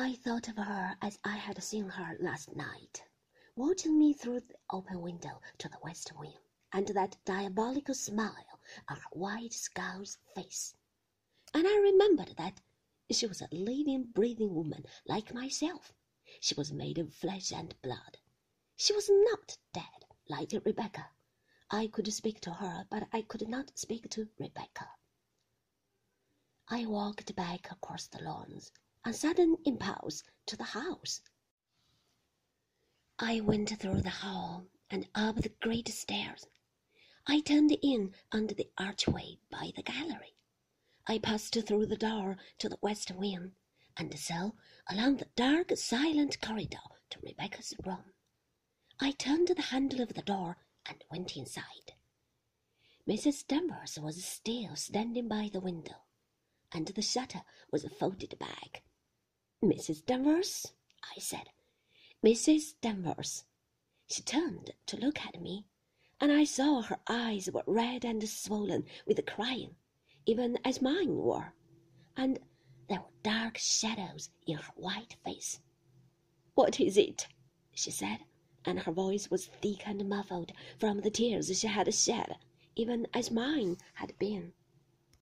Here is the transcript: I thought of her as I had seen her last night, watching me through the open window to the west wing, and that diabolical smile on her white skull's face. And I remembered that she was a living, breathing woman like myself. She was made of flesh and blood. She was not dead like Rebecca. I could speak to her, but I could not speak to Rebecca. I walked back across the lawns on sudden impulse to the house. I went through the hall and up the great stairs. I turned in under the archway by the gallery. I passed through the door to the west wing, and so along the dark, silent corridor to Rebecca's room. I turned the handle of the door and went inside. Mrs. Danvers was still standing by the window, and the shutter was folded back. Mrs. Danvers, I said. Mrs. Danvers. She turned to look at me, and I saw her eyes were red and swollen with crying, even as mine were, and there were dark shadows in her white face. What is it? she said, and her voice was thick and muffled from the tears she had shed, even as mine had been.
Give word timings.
I 0.00 0.14
thought 0.14 0.46
of 0.46 0.56
her 0.58 0.96
as 1.02 1.18
I 1.24 1.36
had 1.38 1.60
seen 1.60 1.88
her 1.88 2.16
last 2.20 2.54
night, 2.54 3.02
watching 3.56 3.98
me 3.98 4.12
through 4.12 4.42
the 4.42 4.54
open 4.70 5.00
window 5.00 5.40
to 5.58 5.68
the 5.68 5.80
west 5.82 6.16
wing, 6.16 6.38
and 6.72 6.86
that 6.86 7.16
diabolical 7.24 7.96
smile 7.96 8.60
on 8.88 8.96
her 8.96 9.08
white 9.10 9.52
skull's 9.52 10.16
face. 10.36 10.76
And 11.52 11.66
I 11.66 11.76
remembered 11.78 12.36
that 12.36 12.60
she 13.10 13.26
was 13.26 13.42
a 13.42 13.48
living, 13.50 14.04
breathing 14.04 14.54
woman 14.54 14.86
like 15.04 15.34
myself. 15.34 15.92
She 16.38 16.54
was 16.54 16.70
made 16.70 16.98
of 16.98 17.12
flesh 17.12 17.50
and 17.50 17.74
blood. 17.82 18.18
She 18.76 18.94
was 18.94 19.10
not 19.10 19.58
dead 19.72 20.06
like 20.28 20.52
Rebecca. 20.64 21.10
I 21.72 21.88
could 21.88 22.14
speak 22.14 22.40
to 22.42 22.52
her, 22.52 22.86
but 22.88 23.08
I 23.12 23.22
could 23.22 23.48
not 23.48 23.76
speak 23.76 24.08
to 24.10 24.28
Rebecca. 24.38 24.90
I 26.68 26.86
walked 26.86 27.34
back 27.34 27.72
across 27.72 28.06
the 28.06 28.22
lawns 28.22 28.70
on 29.04 29.12
sudden 29.12 29.56
impulse 29.64 30.22
to 30.46 30.56
the 30.56 30.64
house. 30.64 31.20
I 33.18 33.40
went 33.40 33.78
through 33.78 34.02
the 34.02 34.10
hall 34.10 34.66
and 34.90 35.08
up 35.14 35.36
the 35.36 35.52
great 35.60 35.88
stairs. 35.88 36.46
I 37.26 37.40
turned 37.40 37.72
in 37.82 38.14
under 38.32 38.54
the 38.54 38.70
archway 38.78 39.38
by 39.50 39.72
the 39.76 39.82
gallery. 39.82 40.34
I 41.06 41.18
passed 41.18 41.54
through 41.54 41.86
the 41.86 41.96
door 41.96 42.36
to 42.58 42.68
the 42.68 42.78
west 42.80 43.10
wing, 43.10 43.52
and 43.96 44.18
so 44.18 44.54
along 44.88 45.16
the 45.16 45.28
dark, 45.36 45.76
silent 45.76 46.40
corridor 46.40 46.78
to 47.10 47.20
Rebecca's 47.22 47.74
room. 47.84 48.12
I 49.00 49.12
turned 49.12 49.48
the 49.48 49.62
handle 49.62 50.00
of 50.00 50.14
the 50.14 50.22
door 50.22 50.56
and 50.86 51.04
went 51.10 51.36
inside. 51.36 51.92
Mrs. 53.08 53.46
Danvers 53.46 53.98
was 53.98 54.24
still 54.24 54.76
standing 54.76 55.28
by 55.28 55.50
the 55.52 55.60
window, 55.60 56.04
and 56.72 56.86
the 56.88 57.02
shutter 57.02 57.42
was 57.70 57.86
folded 57.98 58.38
back. 58.38 58.82
Mrs. 59.62 60.06
Danvers, 60.06 60.72
I 61.02 61.18
said. 61.18 61.50
Mrs. 62.24 62.74
Danvers. 62.80 63.44
She 64.06 64.22
turned 64.22 64.70
to 64.86 64.96
look 64.96 65.26
at 65.26 65.40
me, 65.40 65.66
and 66.20 66.30
I 66.30 66.44
saw 66.44 66.80
her 66.80 67.00
eyes 67.08 67.50
were 67.50 67.64
red 67.66 68.04
and 68.04 68.28
swollen 68.28 68.86
with 69.04 69.26
crying, 69.26 69.74
even 70.26 70.58
as 70.64 70.80
mine 70.80 71.16
were, 71.16 71.54
and 72.16 72.38
there 72.88 73.00
were 73.00 73.10
dark 73.24 73.58
shadows 73.58 74.30
in 74.46 74.58
her 74.58 74.72
white 74.76 75.16
face. 75.24 75.58
What 76.54 76.78
is 76.78 76.96
it? 76.96 77.26
she 77.74 77.90
said, 77.90 78.20
and 78.64 78.78
her 78.78 78.92
voice 78.92 79.28
was 79.28 79.46
thick 79.60 79.88
and 79.88 80.08
muffled 80.08 80.52
from 80.78 81.00
the 81.00 81.10
tears 81.10 81.58
she 81.58 81.66
had 81.66 81.92
shed, 81.92 82.38
even 82.76 83.08
as 83.12 83.32
mine 83.32 83.76
had 83.94 84.16
been. 84.20 84.52